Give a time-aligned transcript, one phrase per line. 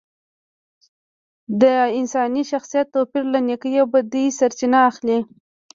[1.61, 1.63] د
[1.99, 5.17] انساني شخصیت توپیر له نیکۍ او بدۍ سرچینه اخلي